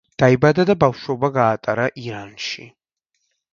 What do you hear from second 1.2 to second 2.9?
გაატარა ირანში.